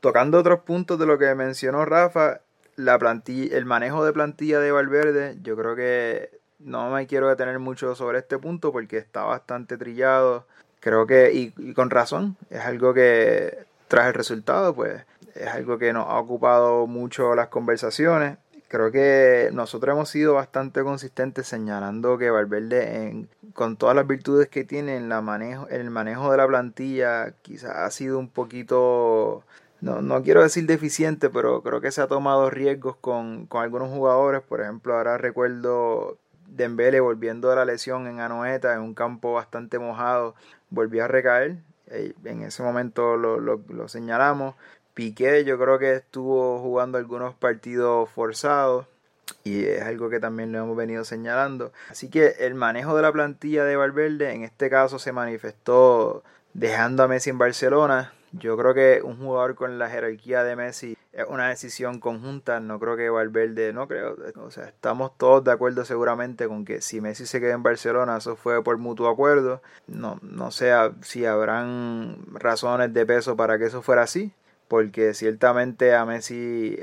Tocando 0.00 0.38
otros 0.38 0.60
puntos 0.60 0.98
de 0.98 1.06
lo 1.06 1.18
que 1.18 1.34
mencionó 1.34 1.84
Rafa, 1.84 2.40
la 2.76 2.98
plantilla, 2.98 3.56
el 3.56 3.64
manejo 3.64 4.04
de 4.04 4.12
plantilla 4.12 4.60
de 4.60 4.70
Valverde, 4.70 5.38
yo 5.42 5.56
creo 5.56 5.74
que 5.74 6.40
no 6.60 6.90
me 6.90 7.06
quiero 7.08 7.28
detener 7.28 7.58
mucho 7.58 7.96
sobre 7.96 8.18
este 8.18 8.38
punto 8.38 8.70
porque 8.70 8.96
está 8.96 9.24
bastante 9.24 9.76
trillado. 9.76 10.46
Creo 10.84 11.06
que, 11.06 11.32
y, 11.32 11.72
con 11.72 11.88
razón, 11.88 12.36
es 12.50 12.60
algo 12.60 12.92
que 12.92 13.64
tras 13.88 14.08
el 14.08 14.12
resultado, 14.12 14.74
pues 14.74 15.02
es 15.34 15.46
algo 15.48 15.78
que 15.78 15.94
nos 15.94 16.06
ha 16.06 16.18
ocupado 16.18 16.86
mucho 16.86 17.34
las 17.34 17.48
conversaciones. 17.48 18.36
Creo 18.68 18.92
que 18.92 19.48
nosotros 19.54 19.94
hemos 19.94 20.10
sido 20.10 20.34
bastante 20.34 20.82
consistentes 20.82 21.48
señalando 21.48 22.18
que 22.18 22.28
Valverde, 22.28 23.06
en, 23.06 23.30
con 23.54 23.78
todas 23.78 23.96
las 23.96 24.06
virtudes 24.06 24.48
que 24.48 24.64
tiene 24.64 24.98
en, 24.98 25.08
la 25.08 25.22
manejo, 25.22 25.66
en 25.70 25.80
el 25.80 25.88
manejo 25.88 26.30
de 26.30 26.36
la 26.36 26.46
plantilla, 26.46 27.32
quizás 27.40 27.74
ha 27.76 27.90
sido 27.90 28.18
un 28.18 28.28
poquito 28.28 29.42
no, 29.80 30.02
no 30.02 30.22
quiero 30.22 30.42
decir 30.42 30.66
deficiente, 30.66 31.30
pero 31.30 31.62
creo 31.62 31.80
que 31.80 31.92
se 31.92 32.02
ha 32.02 32.08
tomado 32.08 32.50
riesgos 32.50 32.96
con, 32.96 33.48
algunos 33.52 33.88
jugadores. 33.88 34.42
Por 34.42 34.60
ejemplo, 34.60 34.94
ahora 34.94 35.16
recuerdo 35.16 36.18
Dembele 36.46 37.00
volviendo 37.00 37.48
de 37.48 37.56
la 37.56 37.64
lesión 37.64 38.06
en 38.06 38.20
Anoeta, 38.20 38.74
en 38.74 38.80
un 38.80 38.92
campo 38.94 39.32
bastante 39.32 39.78
mojado, 39.78 40.34
volvió 40.74 41.04
a 41.04 41.08
recaer. 41.08 41.56
En 41.88 42.42
ese 42.42 42.62
momento 42.62 43.16
lo, 43.16 43.38
lo, 43.38 43.62
lo 43.68 43.88
señalamos. 43.88 44.54
Piqué 44.94 45.44
yo 45.44 45.58
creo 45.58 45.78
que 45.78 45.94
estuvo 45.94 46.60
jugando 46.60 46.98
algunos 46.98 47.34
partidos 47.34 48.08
forzados 48.10 48.86
y 49.42 49.64
es 49.64 49.82
algo 49.82 50.10
que 50.10 50.20
también 50.20 50.52
lo 50.52 50.58
hemos 50.58 50.76
venido 50.76 51.04
señalando. 51.04 51.72
Así 51.90 52.08
que 52.08 52.34
el 52.40 52.54
manejo 52.54 52.96
de 52.96 53.02
la 53.02 53.12
plantilla 53.12 53.64
de 53.64 53.76
Valverde 53.76 54.32
en 54.32 54.42
este 54.42 54.70
caso 54.70 54.98
se 54.98 55.12
manifestó 55.12 56.22
dejando 56.54 57.02
a 57.02 57.08
Messi 57.08 57.30
en 57.30 57.38
Barcelona, 57.38 58.12
yo 58.38 58.56
creo 58.56 58.74
que 58.74 59.00
un 59.02 59.18
jugador 59.18 59.54
con 59.54 59.78
la 59.78 59.88
jerarquía 59.88 60.42
de 60.42 60.56
Messi 60.56 60.96
es 61.12 61.26
una 61.28 61.48
decisión 61.48 62.00
conjunta. 62.00 62.60
No 62.60 62.80
creo 62.80 62.96
que 62.96 63.08
Valverde, 63.08 63.72
no 63.72 63.86
creo. 63.86 64.16
O 64.36 64.50
sea, 64.50 64.64
estamos 64.64 65.16
todos 65.16 65.44
de 65.44 65.52
acuerdo 65.52 65.84
seguramente 65.84 66.48
con 66.48 66.64
que 66.64 66.80
si 66.80 67.00
Messi 67.00 67.26
se 67.26 67.40
queda 67.40 67.54
en 67.54 67.62
Barcelona, 67.62 68.16
eso 68.16 68.36
fue 68.36 68.62
por 68.62 68.78
mutuo 68.78 69.08
acuerdo. 69.08 69.62
No, 69.86 70.18
no 70.22 70.50
sé 70.50 70.72
si 71.02 71.24
habrán 71.26 72.18
razones 72.32 72.92
de 72.92 73.06
peso 73.06 73.36
para 73.36 73.58
que 73.58 73.66
eso 73.66 73.82
fuera 73.82 74.02
así. 74.02 74.32
Porque 74.68 75.14
ciertamente 75.14 75.94
a 75.94 76.04
Messi 76.04 76.76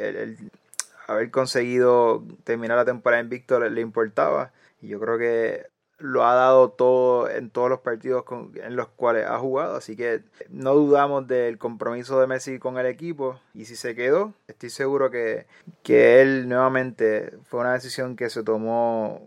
haber 1.08 1.32
conseguido 1.32 2.24
terminar 2.44 2.78
la 2.78 2.86
temporada 2.86 3.22
en 3.22 3.30
Víctor 3.30 3.70
le 3.70 3.82
importaba. 3.82 4.52
Y 4.82 4.88
yo 4.88 5.00
creo 5.00 5.18
que 5.18 5.66
lo 6.02 6.26
ha 6.26 6.34
dado 6.34 6.70
todo 6.70 7.30
en 7.30 7.50
todos 7.50 7.70
los 7.70 7.80
partidos 7.80 8.26
en 8.56 8.76
los 8.76 8.88
cuales 8.90 9.26
ha 9.28 9.38
jugado, 9.38 9.76
así 9.76 9.96
que 9.96 10.22
no 10.50 10.74
dudamos 10.74 11.28
del 11.28 11.58
compromiso 11.58 12.20
de 12.20 12.28
Messi 12.28 12.60
con 12.60 12.78
el 12.78 12.86
equipo 12.88 13.40
y 13.54 13.66
si 13.66 13.76
se 13.76 13.96
quedó, 13.96 14.34
estoy 14.48 14.70
seguro 14.70 15.12
que, 15.12 15.46
que 15.84 16.22
él 16.22 16.50
nuevamente 16.50 17.38
fue 17.46 17.62
una 17.62 17.74
decisión 17.74 18.16
que 18.16 18.30
se 18.30 18.44
tomó 18.44 19.22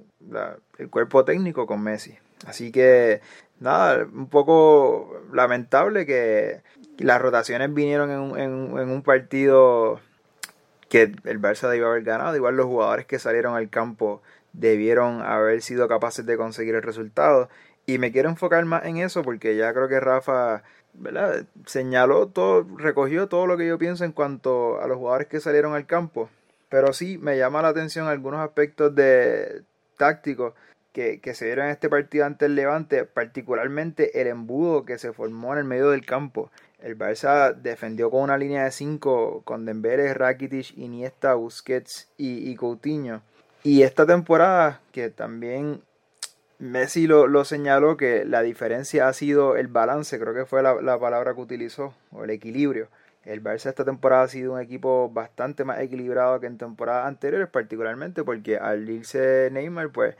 el 0.78 0.90
cuerpo 0.90 1.24
técnico 1.24 1.66
con 1.66 1.82
Messi. 1.82 2.18
Así 2.46 2.72
que 2.72 3.20
nada, 3.60 4.04
un 4.04 4.28
poco 4.28 5.22
lamentable 5.32 6.06
que 6.06 6.62
las 6.98 7.20
rotaciones 7.20 7.72
vinieron 7.72 8.10
en 8.10 8.78
en, 8.78 8.90
un 8.90 9.02
partido 9.02 10.00
que 10.88 11.12
el 11.24 11.40
Barça 11.40 11.68
debió 11.68 11.88
haber 11.88 12.02
ganado, 12.02 12.36
igual 12.36 12.56
los 12.56 12.66
jugadores 12.66 13.06
que 13.06 13.18
salieron 13.18 13.54
al 13.54 13.70
campo 13.70 14.22
debieron 14.54 15.20
haber 15.20 15.60
sido 15.60 15.88
capaces 15.88 16.24
de 16.24 16.36
conseguir 16.36 16.74
el 16.74 16.82
resultado. 16.82 17.50
Y 17.86 17.98
me 17.98 18.12
quiero 18.12 18.30
enfocar 18.30 18.64
más 18.64 18.86
en 18.86 18.96
eso 18.96 19.22
porque 19.22 19.56
ya 19.56 19.74
creo 19.74 19.88
que 19.88 20.00
Rafa 20.00 20.62
¿verdad? 20.94 21.44
señaló 21.66 22.28
todo, 22.28 22.66
recogió 22.78 23.28
todo 23.28 23.46
lo 23.46 23.58
que 23.58 23.66
yo 23.66 23.78
pienso 23.78 24.04
en 24.04 24.12
cuanto 24.12 24.80
a 24.80 24.86
los 24.86 24.96
jugadores 24.96 25.28
que 25.28 25.40
salieron 25.40 25.74
al 25.74 25.86
campo. 25.86 26.30
Pero 26.70 26.92
sí 26.92 27.18
me 27.18 27.36
llama 27.36 27.62
la 27.62 27.68
atención 27.68 28.08
algunos 28.08 28.40
aspectos 28.40 28.94
de 28.94 29.62
tácticos 29.98 30.54
que, 30.92 31.20
que 31.20 31.34
se 31.34 31.46
dieron 31.46 31.66
en 31.66 31.72
este 31.72 31.88
partido 31.88 32.24
ante 32.24 32.46
el 32.46 32.54
Levante, 32.54 33.04
particularmente 33.04 34.20
el 34.20 34.28
embudo 34.28 34.84
que 34.84 34.98
se 34.98 35.12
formó 35.12 35.52
en 35.52 35.58
el 35.58 35.64
medio 35.64 35.90
del 35.90 36.06
campo. 36.06 36.50
El 36.80 36.96
Barça 36.96 37.54
defendió 37.54 38.10
con 38.10 38.22
una 38.22 38.38
línea 38.38 38.64
de 38.64 38.70
5 38.70 39.42
con 39.44 39.64
Dembélé, 39.66 40.14
Rakitic, 40.14 40.76
Iniesta, 40.76 41.34
Busquets 41.34 42.08
y, 42.16 42.50
y 42.50 42.54
Coutinho 42.56 43.22
y 43.64 43.82
esta 43.82 44.04
temporada, 44.04 44.80
que 44.92 45.08
también 45.08 45.80
Messi 46.58 47.06
lo, 47.06 47.44
señaló, 47.46 47.96
que 47.96 48.26
la 48.26 48.42
diferencia 48.42 49.08
ha 49.08 49.12
sido 49.14 49.56
el 49.56 49.68
balance, 49.68 50.20
creo 50.20 50.34
que 50.34 50.44
fue 50.44 50.62
la, 50.62 50.98
palabra 50.98 51.34
que 51.34 51.40
utilizó, 51.40 51.94
o 52.12 52.24
el 52.24 52.30
equilibrio. 52.30 52.88
El 53.24 53.42
Barça 53.42 53.70
esta 53.70 53.86
temporada 53.86 54.24
ha 54.24 54.28
sido 54.28 54.52
un 54.52 54.60
equipo 54.60 55.08
bastante 55.10 55.64
más 55.64 55.80
equilibrado 55.80 56.38
que 56.40 56.46
en 56.46 56.58
temporadas 56.58 57.06
anteriores, 57.06 57.48
particularmente 57.48 58.22
porque 58.22 58.58
al 58.58 58.88
irse 58.88 59.48
Neymar, 59.50 59.88
pues 59.88 60.14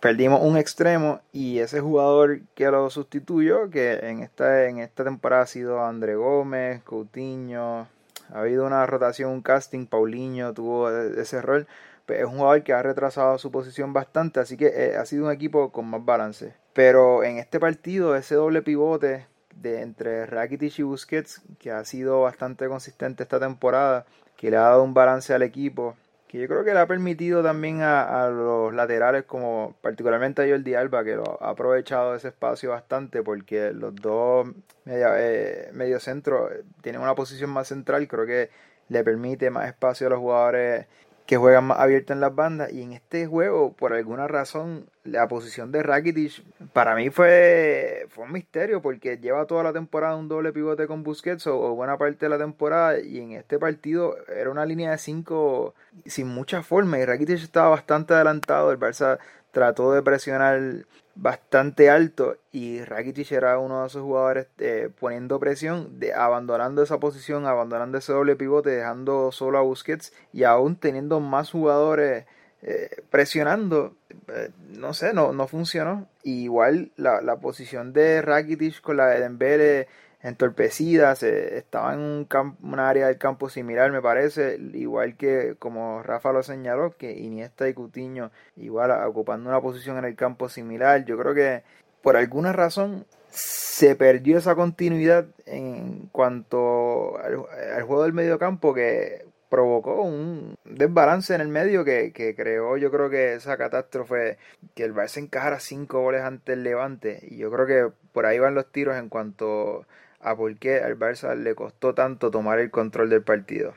perdimos 0.00 0.42
un 0.42 0.58
extremo 0.58 1.22
y 1.32 1.60
ese 1.60 1.80
jugador 1.80 2.42
que 2.54 2.70
lo 2.70 2.90
sustituyó, 2.90 3.70
que 3.70 3.94
en 3.94 4.20
esta, 4.20 4.66
en 4.68 4.80
esta 4.80 5.02
temporada 5.02 5.44
ha 5.44 5.46
sido 5.46 5.82
André 5.82 6.14
Gómez, 6.14 6.82
Coutinho, 6.82 7.88
ha 8.32 8.40
habido 8.40 8.66
una 8.66 8.84
rotación, 8.86 9.30
un 9.30 9.42
casting, 9.42 9.86
Paulinho 9.86 10.52
tuvo 10.52 10.90
e, 10.90 11.20
ese 11.20 11.40
rol 11.40 11.66
es 12.12 12.24
un 12.24 12.38
jugador 12.38 12.62
que 12.62 12.72
ha 12.72 12.82
retrasado 12.82 13.38
su 13.38 13.50
posición 13.50 13.92
bastante, 13.92 14.40
así 14.40 14.56
que 14.56 14.66
eh, 14.66 14.96
ha 14.96 15.04
sido 15.04 15.26
un 15.26 15.32
equipo 15.32 15.70
con 15.72 15.86
más 15.86 16.04
balance. 16.04 16.54
Pero 16.72 17.24
en 17.24 17.38
este 17.38 17.60
partido, 17.60 18.16
ese 18.16 18.34
doble 18.34 18.62
pivote 18.62 19.26
de 19.54 19.82
entre 19.82 20.26
Rakitic 20.26 20.78
y 20.78 20.82
Busquets, 20.82 21.42
que 21.58 21.70
ha 21.70 21.84
sido 21.84 22.22
bastante 22.22 22.68
consistente 22.68 23.22
esta 23.22 23.38
temporada, 23.38 24.06
que 24.36 24.50
le 24.50 24.56
ha 24.56 24.62
dado 24.62 24.82
un 24.82 24.94
balance 24.94 25.34
al 25.34 25.42
equipo, 25.42 25.96
que 26.28 26.38
yo 26.40 26.48
creo 26.48 26.64
que 26.64 26.72
le 26.72 26.80
ha 26.80 26.86
permitido 26.86 27.42
también 27.42 27.82
a, 27.82 28.28
los 28.28 28.74
laterales, 28.74 29.24
como 29.24 29.76
particularmente 29.82 30.42
a 30.42 30.48
Jordi 30.48 30.74
Alba, 30.74 31.04
que 31.04 31.16
lo 31.16 31.38
ha 31.42 31.50
aprovechado 31.50 32.14
ese 32.14 32.28
espacio 32.28 32.70
bastante, 32.70 33.22
porque 33.22 33.72
los 33.72 33.94
dos 33.94 34.48
medio, 34.86 35.08
eh, 35.16 35.68
medio 35.74 36.00
centro 36.00 36.48
tienen 36.80 37.02
una 37.02 37.14
posición 37.14 37.50
más 37.50 37.68
central, 37.68 38.08
creo 38.08 38.24
que 38.24 38.48
le 38.88 39.04
permite 39.04 39.50
más 39.50 39.68
espacio 39.68 40.06
a 40.06 40.10
los 40.10 40.20
jugadores 40.20 40.86
que 41.32 41.38
juegan 41.38 41.64
más 41.64 41.78
abierto 41.78 42.12
en 42.12 42.20
las 42.20 42.34
bandas. 42.34 42.70
Y 42.74 42.82
en 42.82 42.92
este 42.92 43.26
juego, 43.26 43.72
por 43.72 43.94
alguna 43.94 44.28
razón, 44.28 44.84
la 45.02 45.28
posición 45.28 45.72
de 45.72 45.82
Rakitic 45.82 46.42
para 46.74 46.94
mí 46.94 47.08
fue, 47.08 48.04
fue 48.10 48.24
un 48.24 48.32
misterio 48.32 48.82
porque 48.82 49.16
lleva 49.16 49.46
toda 49.46 49.62
la 49.62 49.72
temporada 49.72 50.14
un 50.16 50.28
doble 50.28 50.52
pivote 50.52 50.86
con 50.86 51.02
Busquets 51.02 51.46
o, 51.46 51.74
buena 51.74 51.96
parte 51.96 52.26
de 52.26 52.28
la 52.28 52.36
temporada. 52.36 53.00
Y 53.00 53.18
en 53.18 53.32
este 53.32 53.58
partido 53.58 54.14
era 54.28 54.50
una 54.50 54.66
línea 54.66 54.90
de 54.90 54.98
5 54.98 55.74
sin 56.04 56.28
mucha 56.28 56.62
forma. 56.62 56.98
Y 56.98 57.06
Rakitic 57.06 57.38
estaba 57.38 57.70
bastante 57.70 58.12
adelantado. 58.12 58.70
El 58.70 58.78
Barça 58.78 59.18
trató 59.52 59.92
de 59.92 60.02
presionar 60.02 60.86
bastante 61.14 61.90
alto 61.90 62.36
y 62.52 62.82
Rakitic 62.82 63.32
era 63.32 63.58
uno 63.58 63.82
de 63.82 63.86
esos 63.86 64.02
jugadores 64.02 64.46
eh, 64.58 64.88
poniendo 64.98 65.38
presión, 65.38 66.00
de, 66.00 66.14
abandonando 66.14 66.82
esa 66.82 66.98
posición, 66.98 67.46
abandonando 67.46 67.98
ese 67.98 68.12
doble 68.12 68.34
pivote, 68.34 68.70
dejando 68.70 69.30
solo 69.30 69.58
a 69.58 69.62
Busquets 69.62 70.12
y 70.32 70.44
aún 70.44 70.76
teniendo 70.76 71.20
más 71.20 71.50
jugadores 71.50 72.24
eh, 72.62 73.02
presionando, 73.10 73.94
eh, 74.28 74.50
no 74.68 74.94
sé, 74.94 75.12
no, 75.12 75.32
no 75.32 75.46
funcionó. 75.48 76.08
igual 76.22 76.92
la, 76.96 77.20
la, 77.20 77.36
posición 77.36 77.92
de 77.92 78.22
Rakitic 78.22 78.80
con 78.80 78.96
la 78.96 79.08
de 79.08 79.20
Dembele 79.20 79.88
entorpecida, 80.22 81.14
se, 81.16 81.58
estaba 81.58 81.94
en 81.94 82.00
un, 82.00 82.28
un, 82.62 82.78
área 82.78 83.08
del 83.08 83.18
campo 83.18 83.48
similar, 83.48 83.90
me 83.90 84.00
parece, 84.00 84.58
igual 84.74 85.16
que 85.16 85.56
como 85.58 86.02
Rafa 86.02 86.32
lo 86.32 86.42
señaló, 86.42 86.96
que 86.96 87.12
Iniesta 87.12 87.68
y 87.68 87.74
Cutiño 87.74 88.30
igual 88.56 88.92
ocupando 89.06 89.50
una 89.50 89.60
posición 89.60 89.98
en 89.98 90.04
el 90.04 90.14
campo 90.14 90.48
similar. 90.48 91.04
Yo 91.04 91.18
creo 91.18 91.34
que 91.34 91.62
por 92.02 92.16
alguna 92.16 92.52
razón 92.52 93.06
se 93.30 93.96
perdió 93.96 94.38
esa 94.38 94.54
continuidad 94.54 95.26
en 95.46 96.08
cuanto 96.12 97.18
al, 97.18 97.82
juego 97.82 98.02
del 98.04 98.12
medio 98.12 98.38
campo 98.38 98.74
que 98.74 99.24
provocó 99.48 100.02
un 100.02 100.54
desbalance 100.64 101.34
en 101.34 101.40
el 101.40 101.48
medio 101.48 101.84
que, 101.84 102.12
que, 102.12 102.34
creó 102.34 102.76
yo 102.76 102.90
creo 102.90 103.10
que 103.10 103.34
esa 103.34 103.56
catástrofe 103.56 104.38
que 104.74 104.84
el 104.84 104.94
Barça 104.94 105.18
encajara 105.18 105.60
cinco 105.60 106.00
goles 106.00 106.22
ante 106.22 106.54
el 106.54 106.62
Levante 106.62 107.20
y 107.22 107.38
yo 107.38 107.50
creo 107.50 107.66
que 107.66 107.94
por 108.12 108.26
ahí 108.26 108.38
van 108.38 108.54
los 108.54 108.70
tiros 108.70 108.96
en 108.96 109.08
cuanto 109.08 109.86
a 110.22 110.36
por 110.36 110.56
qué 110.56 110.80
al 110.80 110.98
Barça 110.98 111.36
le 111.36 111.54
costó 111.54 111.94
tanto 111.94 112.30
tomar 112.30 112.58
el 112.58 112.70
control 112.70 113.10
del 113.10 113.22
partido. 113.22 113.74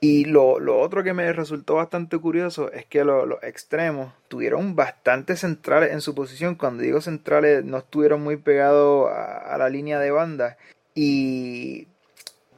Y 0.00 0.26
lo, 0.26 0.60
lo 0.60 0.78
otro 0.78 1.02
que 1.02 1.12
me 1.12 1.32
resultó 1.32 1.74
bastante 1.74 2.18
curioso 2.18 2.70
es 2.70 2.86
que 2.86 3.02
los 3.02 3.42
extremos 3.42 4.12
tuvieron 4.28 4.76
bastante 4.76 5.34
centrales 5.36 5.92
en 5.92 6.00
su 6.00 6.14
posición. 6.14 6.54
Cuando 6.54 6.84
digo 6.84 7.00
centrales, 7.00 7.64
no 7.64 7.78
estuvieron 7.78 8.22
muy 8.22 8.36
pegados 8.36 9.10
a, 9.10 9.58
la 9.58 9.68
línea 9.68 9.98
de 9.98 10.12
banda. 10.12 10.56
Y 10.94 11.88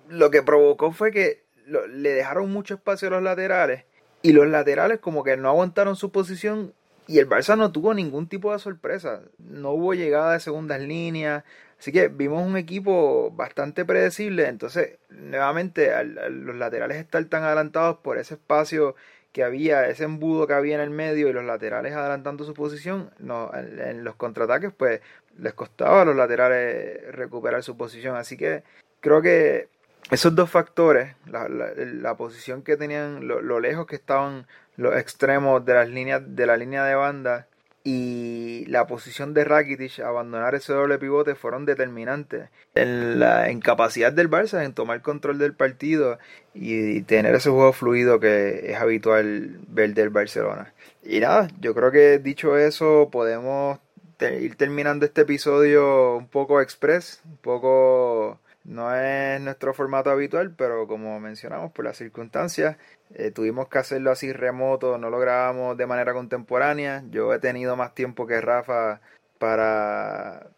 lo 0.08 0.30
que 0.30 0.42
provocó 0.42 0.92
fue 0.92 1.12
que 1.12 1.44
le 1.66 2.10
dejaron 2.10 2.52
mucho 2.52 2.74
espacio 2.74 3.08
a 3.08 3.12
los 3.12 3.22
laterales. 3.22 3.84
Y 4.20 4.32
los 4.32 4.46
laterales 4.46 4.98
como 4.98 5.24
que 5.24 5.38
no 5.38 5.48
aguantaron 5.48 5.96
su 5.96 6.12
posición 6.12 6.74
y 7.10 7.18
el 7.18 7.28
Barça 7.28 7.56
no 7.56 7.72
tuvo 7.72 7.92
ningún 7.92 8.28
tipo 8.28 8.52
de 8.52 8.60
sorpresa. 8.60 9.22
No 9.38 9.70
hubo 9.72 9.94
llegada 9.94 10.34
de 10.34 10.38
segundas 10.38 10.80
líneas. 10.80 11.42
Así 11.80 11.92
que 11.92 12.08
vimos 12.08 12.46
un 12.46 12.58
equipo 12.58 13.30
bastante 13.30 13.86
predecible. 13.86 14.48
Entonces, 14.48 14.98
nuevamente, 15.08 15.90
los 16.04 16.54
laterales 16.54 16.98
estar 16.98 17.24
tan 17.24 17.42
adelantados 17.42 17.96
por 17.98 18.18
ese 18.18 18.34
espacio 18.34 18.94
que 19.32 19.42
había, 19.44 19.88
ese 19.88 20.04
embudo 20.04 20.46
que 20.46 20.52
había 20.52 20.74
en 20.74 20.82
el 20.82 20.90
medio 20.90 21.28
y 21.28 21.32
los 21.32 21.44
laterales 21.44 21.94
adelantando 21.94 22.44
su 22.44 22.52
posición, 22.52 23.10
no, 23.18 23.50
en, 23.54 24.04
los 24.04 24.16
contraataques, 24.16 24.72
pues 24.76 25.00
les 25.38 25.54
costaba 25.54 26.02
a 26.02 26.04
los 26.04 26.14
laterales 26.16 27.00
recuperar 27.14 27.62
su 27.62 27.78
posición. 27.78 28.14
Así 28.16 28.36
que 28.36 28.62
creo 29.00 29.22
que 29.22 29.68
esos 30.10 30.34
dos 30.34 30.50
factores, 30.50 31.14
la, 31.24 32.14
posición 32.16 32.62
que 32.62 32.76
tenían, 32.76 33.26
lo, 33.26 33.58
lejos 33.58 33.86
que 33.86 33.96
estaban 33.96 34.46
los 34.76 34.94
extremos 34.96 35.64
de 35.64 35.72
las 35.72 35.88
líneas 35.88 36.22
de 36.26 36.44
la 36.44 36.58
línea 36.58 36.84
de 36.84 36.94
banda 36.94 37.46
y 37.82 38.66
la 38.66 38.86
posición 38.86 39.32
de 39.32 39.44
Rakitic 39.44 40.00
abandonar 40.00 40.54
ese 40.54 40.72
doble 40.72 40.98
pivote 40.98 41.34
fueron 41.34 41.64
determinantes 41.64 42.50
en 42.74 43.18
la 43.18 43.50
incapacidad 43.50 44.12
del 44.12 44.30
Barça 44.30 44.64
en 44.64 44.74
tomar 44.74 45.00
control 45.00 45.38
del 45.38 45.54
partido 45.54 46.18
y 46.52 47.00
tener 47.02 47.34
ese 47.34 47.50
juego 47.50 47.72
fluido 47.72 48.20
que 48.20 48.70
es 48.72 48.76
habitual 48.76 49.60
ver 49.68 49.94
del 49.94 50.10
Barcelona. 50.10 50.74
Y 51.02 51.20
nada, 51.20 51.48
yo 51.60 51.74
creo 51.74 51.90
que 51.90 52.18
dicho 52.18 52.58
eso 52.58 53.08
podemos 53.10 53.78
ir 54.20 54.56
terminando 54.56 55.06
este 55.06 55.22
episodio 55.22 56.16
un 56.16 56.28
poco 56.28 56.60
express, 56.60 57.22
un 57.24 57.38
poco 57.38 58.38
no 58.64 58.94
es 58.94 59.40
nuestro 59.40 59.72
formato 59.72 60.10
habitual, 60.10 60.54
pero 60.54 60.86
como 60.86 61.18
mencionamos, 61.18 61.72
por 61.72 61.86
las 61.86 61.96
circunstancias, 61.96 62.76
eh, 63.14 63.30
tuvimos 63.30 63.68
que 63.68 63.78
hacerlo 63.78 64.10
así 64.10 64.32
remoto, 64.32 64.98
no 64.98 65.10
lo 65.10 65.18
grabamos 65.18 65.76
de 65.76 65.86
manera 65.86 66.12
contemporánea. 66.12 67.02
Yo 67.10 67.32
he 67.34 67.38
tenido 67.38 67.76
más 67.76 67.94
tiempo 67.94 68.26
que 68.26 68.40
Rafa 68.40 69.00
para, 69.38 70.50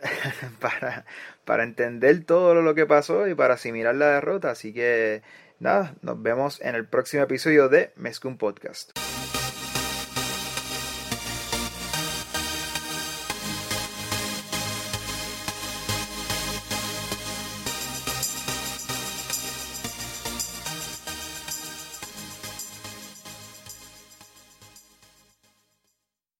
para, 0.60 1.04
para 1.44 1.64
entender 1.64 2.24
todo 2.24 2.54
lo 2.54 2.74
que 2.74 2.86
pasó 2.86 3.28
y 3.28 3.34
para 3.34 3.54
asimilar 3.54 3.94
la 3.94 4.12
derrota. 4.12 4.50
Así 4.50 4.72
que 4.72 5.22
nada, 5.60 5.94
nos 6.02 6.22
vemos 6.22 6.60
en 6.62 6.74
el 6.74 6.86
próximo 6.86 7.22
episodio 7.22 7.68
de 7.68 7.92
Mezcum 7.96 8.38
Podcast. 8.38 8.92